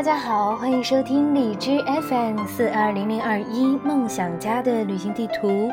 [0.00, 5.70] 大家好，欢迎收听荔枝 FM 四二零零二一梦想家的旅行地图，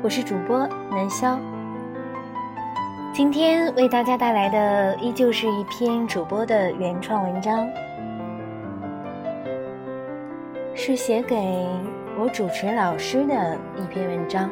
[0.00, 1.38] 我是主播南潇。
[3.12, 7.68] 今天为大家带来的依旧是一篇主播的原创文章，
[10.74, 11.68] 是写给
[12.18, 14.48] 我主持老师的一篇文章。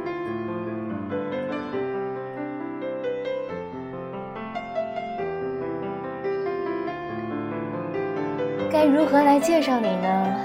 [8.95, 10.37] 如何来介绍你呢？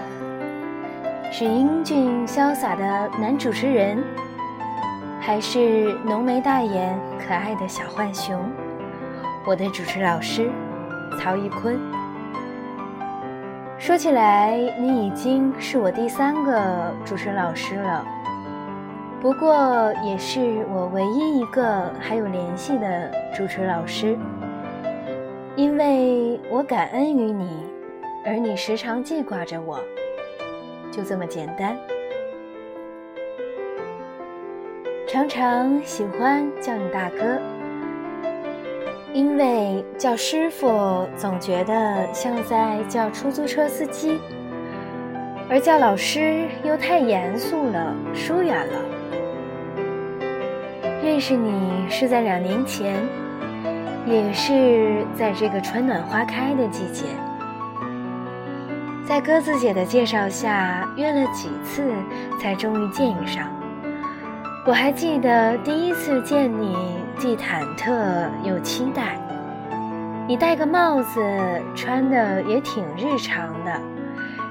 [1.32, 4.04] 是英俊潇洒的男主持人，
[5.22, 8.40] 还是浓眉大眼、可爱的小浣熊？
[9.46, 10.50] 我的主持老师
[11.20, 11.80] 曹一坤。
[13.78, 18.04] 说起来，你已经是我第三个主持老师了，
[19.22, 24.18] 不过也是我唯一一个还有联系的主持老师，
[25.56, 27.48] 因为我感恩于你。
[28.26, 29.80] 而你时常记挂着我，
[30.92, 31.78] 就这么简单。
[35.08, 37.40] 常常喜欢叫你大哥，
[39.14, 44.20] 因为叫师傅总觉得像在叫出租车司机，
[45.50, 48.74] 而叫老师又太严肃了，疏远了。
[51.02, 52.96] 认识你是在两年前，
[54.06, 57.06] 也是在这个春暖花开的季节。
[59.10, 61.92] 在鸽子姐的介绍下，约了几次，
[62.40, 63.52] 才终于见上。
[64.68, 69.18] 我还记得第一次见你，既忐忑又期待。
[70.28, 71.20] 你戴个帽子，
[71.76, 73.82] 穿的也挺日常的，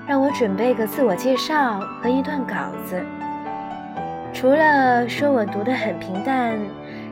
[0.08, 3.00] 让我准备个自我介绍和一段稿子。
[4.32, 6.58] 除了说我读得很平淡，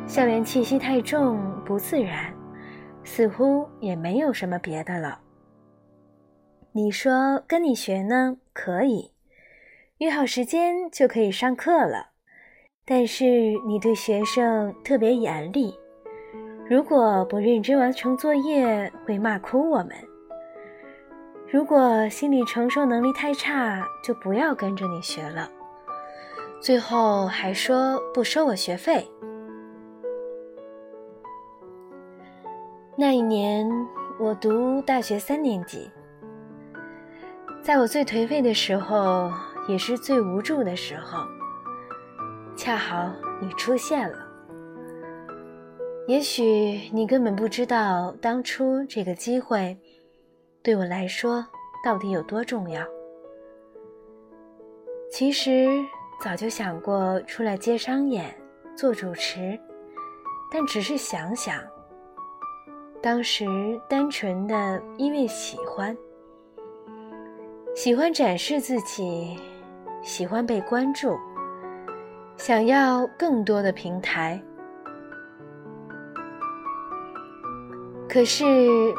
[0.08, 2.24] 校园气息太重，不自然，
[3.04, 5.20] 似乎也没有什么别的了。
[6.76, 9.10] 你说跟你学呢，可以
[9.96, 12.10] 约好时间就可以上课了。
[12.84, 13.24] 但是
[13.66, 15.74] 你对学生特别严厉，
[16.68, 19.92] 如果不认真完成作业，会骂哭我们。
[21.50, 25.50] 如果心理承受能力太差，就不要跟着你学了。
[26.60, 29.10] 最后还说不收我学费。
[32.98, 33.66] 那一年
[34.20, 35.90] 我读大学三年级。
[37.66, 39.28] 在我最颓废的时候，
[39.66, 41.26] 也是最无助的时候，
[42.56, 44.18] 恰好你出现了。
[46.06, 49.76] 也许你根本不知道当初这个机会
[50.62, 51.44] 对我来说
[51.84, 52.86] 到底有多重要。
[55.10, 55.66] 其实
[56.20, 58.32] 早就想过出来接商演、
[58.76, 59.58] 做主持，
[60.52, 61.60] 但只是想想。
[63.02, 63.44] 当时
[63.88, 65.96] 单纯的因为喜欢。
[67.76, 69.36] 喜欢展示自己，
[70.02, 71.14] 喜欢被关注，
[72.38, 74.40] 想要更多的平台。
[78.08, 78.46] 可是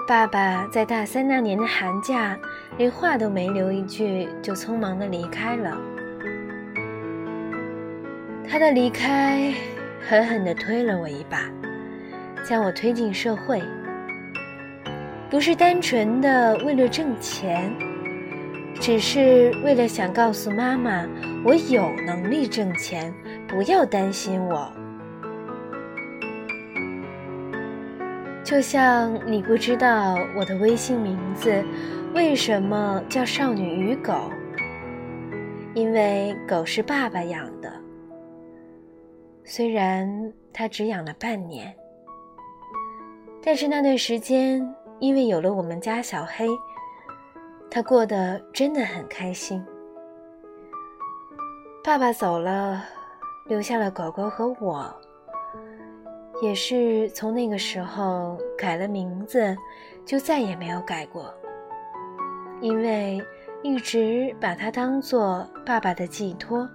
[0.07, 2.37] 爸爸在大三那年的寒假，
[2.77, 5.75] 连话都没留一句，就匆忙的离开了。
[8.47, 9.55] 他的离开，
[10.07, 11.51] 狠狠的推了我一把，
[12.47, 13.59] 将我推进社会，
[15.31, 17.73] 不是单纯的为了挣钱。
[18.79, 21.05] 只是为了想告诉妈妈，
[21.43, 23.13] 我有能力挣钱，
[23.47, 24.71] 不要担心我。
[28.45, 31.61] 就像你不知道我的微信名字
[32.13, 34.31] 为什么叫少女与狗，
[35.73, 37.69] 因为狗是爸爸养的，
[39.43, 41.75] 虽然他只养了半年，
[43.43, 44.65] 但是那段时间
[45.01, 46.47] 因为有了我们家小黑。
[47.77, 49.63] 他过得真的很开心。
[51.83, 52.83] 爸爸走了，
[53.45, 54.91] 留下了狗狗和我。
[56.41, 59.55] 也是从那个时候改了名字，
[60.03, 61.31] 就再也没有改过。
[62.61, 63.23] 因为
[63.61, 66.67] 一直把它当做爸爸的寄托。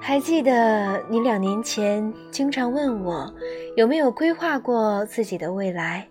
[0.00, 3.30] 还记得你两年前经常问我，
[3.76, 6.08] 有没有规划过自己的未来？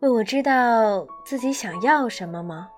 [0.00, 2.70] 问我知道自己想要什么吗？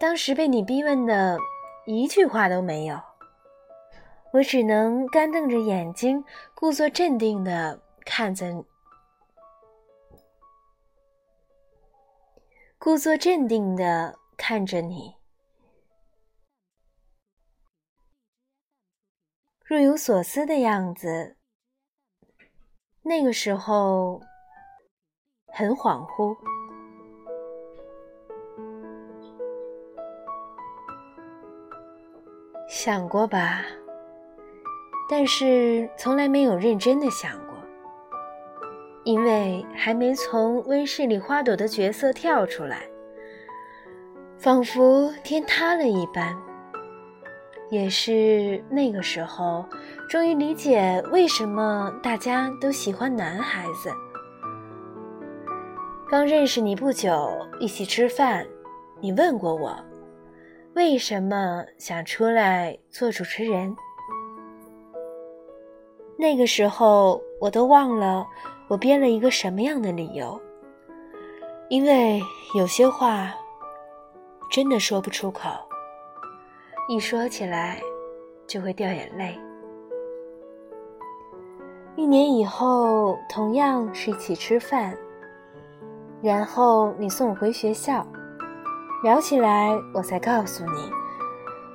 [0.00, 1.38] 当时被你逼问的，
[1.84, 2.98] 一句话都没有。
[4.32, 6.24] 我只能干瞪着眼睛，
[6.54, 8.64] 故作镇定的看着，
[12.78, 15.14] 故作镇定的看着你，
[19.64, 21.36] 若有所思的样子。
[23.02, 24.22] 那个时候。
[25.56, 26.36] 很恍惚。
[32.68, 33.62] 想过吧，
[35.08, 37.54] 但是从来没有认真的想过，
[39.04, 42.82] 因为还没从温室里花朵的角色跳出来，
[44.36, 46.36] 仿佛天塌了一般。
[47.70, 49.64] 也是那个时候，
[50.06, 53.90] 终于理解为什么大家都喜欢男孩子。
[56.08, 58.46] 刚认识你不久，一起吃饭，
[59.00, 59.76] 你问过我，
[60.74, 63.76] 为什么想出来做主持人。
[66.16, 68.24] 那个时候，我都忘了
[68.68, 70.40] 我编了一个什么样的理由，
[71.68, 72.22] 因为
[72.54, 73.34] 有些话
[74.48, 75.50] 真的说不出口。
[76.88, 77.80] 一说起来，
[78.46, 79.36] 就会掉眼泪。
[81.96, 84.96] 一年以后，同样是一起吃饭，
[86.26, 88.04] 然后你送我回学校，
[89.04, 90.90] 聊起来，我才告诉你，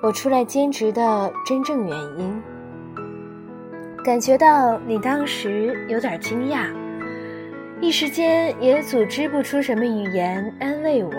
[0.04, 2.44] 我出来兼职的真正原因。
[4.04, 6.66] 感觉到你当时有点惊讶，
[7.80, 11.14] 一时间也组织不出什么语言安慰我，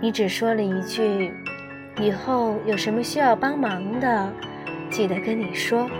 [0.00, 1.34] 你只说了一句。
[2.00, 4.32] 以后有什么需要帮忙的，
[4.88, 5.90] 记得跟你说。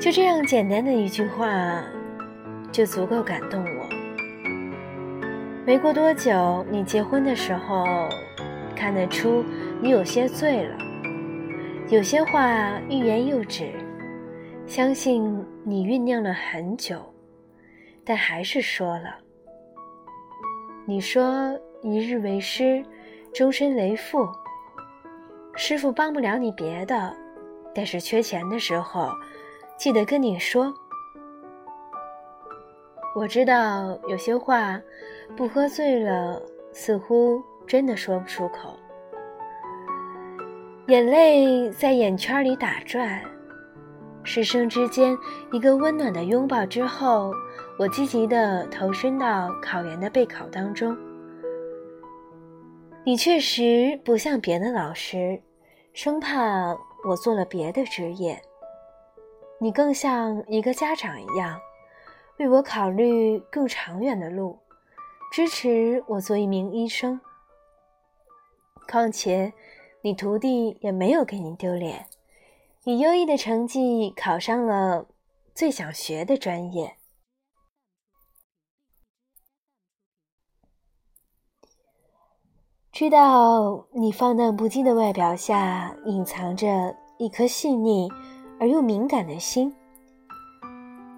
[0.00, 1.82] 就这样简单的一句话，
[2.72, 3.86] 就足够感动我。
[5.64, 8.08] 没过多久，你结婚的时候，
[8.74, 9.44] 看得出
[9.80, 10.76] 你有些醉了，
[11.88, 13.70] 有些话欲言又止，
[14.66, 17.00] 相信你酝酿了很久，
[18.04, 19.16] 但还是说了。
[20.86, 21.56] 你说。
[21.84, 22.80] 一日为师，
[23.34, 24.24] 终身为父。
[25.56, 27.12] 师傅帮不了你别的，
[27.74, 29.10] 但是缺钱的时候，
[29.76, 30.72] 记得跟你说。
[33.14, 34.80] 我知道有些话，
[35.36, 36.40] 不喝醉了，
[36.72, 38.74] 似乎真的说不出口。
[40.88, 43.22] 眼泪在眼圈里打转，
[44.24, 45.16] 师生之间
[45.52, 47.32] 一个温暖的拥抱之后，
[47.78, 50.96] 我积极地投身到考研的备考当中。
[53.04, 55.40] 你确实不像别的老师，
[55.92, 56.74] 生怕
[57.04, 58.40] 我做了别的职业。
[59.58, 61.58] 你更像一个家长一样，
[62.42, 64.58] 为我考虑更长远的路，
[65.30, 67.20] 支持我做一名医生。
[68.88, 69.52] 况且，
[70.00, 72.06] 你徒弟也没有给你丢脸，
[72.82, 75.06] 以优异的成绩考上了
[75.54, 76.96] 最想学的专业。
[82.90, 88.10] 知道你放荡不羁的外表下隐藏着一颗细腻
[88.58, 89.74] 而又敏感的心，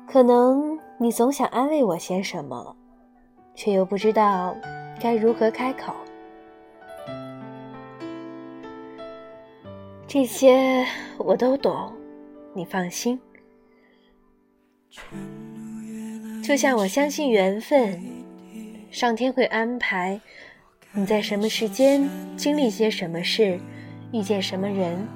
[0.06, 2.76] 可能你总想安慰我些什么，
[3.54, 4.56] 却又不知道
[5.00, 5.92] 该如何开口。
[10.06, 10.86] 这些
[11.18, 11.92] 我都懂，
[12.54, 13.20] 你放心。
[16.42, 18.00] 就像我相信缘分，
[18.90, 20.20] 上天会安排。
[20.92, 23.58] 你在什么时间经历些什么事，
[24.12, 25.08] 遇见什么人？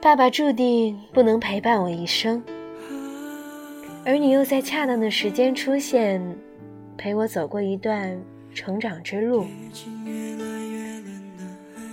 [0.00, 2.40] 爸爸注定不能陪伴我一生，
[4.08, 6.18] 而你又在恰当的时间出现，
[6.96, 8.18] 陪我走过一段
[8.54, 9.44] 成长之路。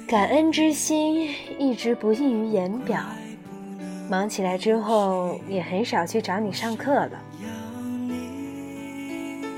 [0.07, 1.29] 感恩之心
[1.59, 3.01] 一直不溢于言表，
[4.09, 7.21] 忙起来之后也很少去找你上课了。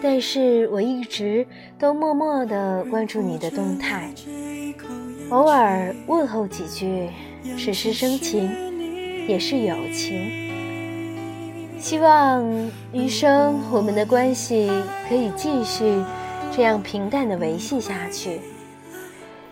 [0.01, 1.45] 但是我一直
[1.77, 4.09] 都默默的关注你的动态，
[5.29, 7.07] 偶尔问候几句，
[7.55, 8.49] 是师生情，
[9.27, 10.46] 也是友情。
[11.79, 12.43] 希望
[12.91, 14.69] 余生我们的关系
[15.07, 16.03] 可以继续
[16.51, 18.41] 这样平淡的维系下去，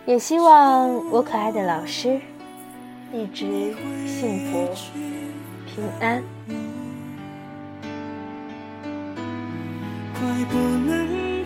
[0.04, 2.20] 也希望我可爱的老师
[3.12, 3.74] 一直
[4.06, 4.68] 幸福
[5.66, 6.22] 平安。
[10.48, 11.44] 不能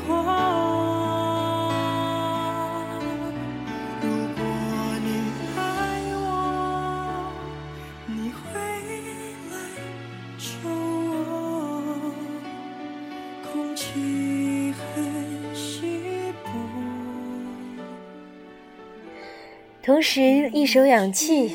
[19.83, 20.21] 同时，
[20.51, 21.49] 一首氧气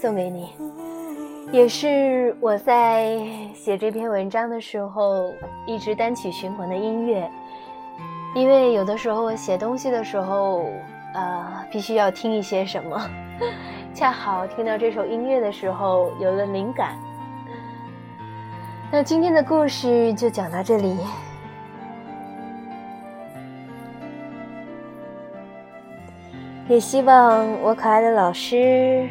[0.00, 0.50] 送给你。
[1.50, 3.18] 也是我在
[3.54, 5.34] 写这篇文章的时候
[5.66, 7.28] 一直单曲循环的音乐，
[8.34, 10.64] 因为有的时候我写东西的时候，
[11.14, 13.10] 呃，必须要听一些什么，
[13.92, 16.96] 恰好听到这首音乐的时候有了灵感。
[18.90, 20.96] 那今天的故事就讲到这里。
[26.68, 29.06] 也希望我可爱的老师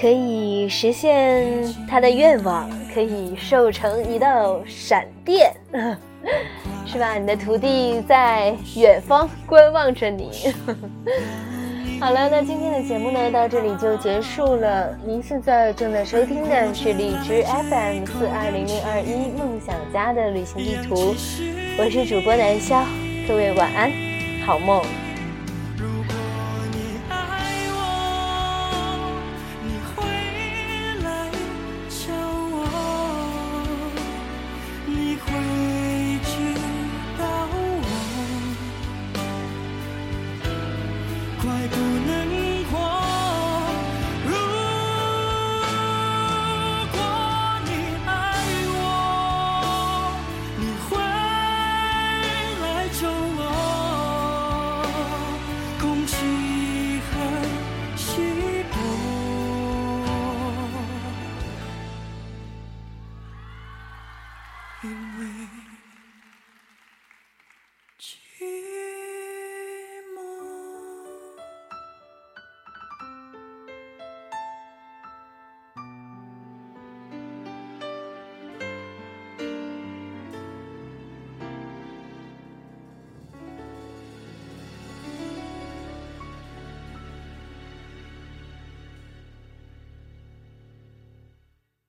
[0.00, 1.46] 可以实现
[1.88, 5.54] 他的愿望，可以瘦成一道闪电，
[6.84, 7.14] 是吧？
[7.14, 10.52] 你的徒弟在远方观望着你。
[12.00, 14.98] 好了，那今天的节目呢，到这里就结束了。
[15.06, 21.14] 您现在正在收听的是荔枝 FM 四二零零二一梦想家的旅行地图，
[21.78, 22.82] 我是主播南潇，
[23.28, 23.92] 各位晚安，
[24.44, 24.82] 好梦。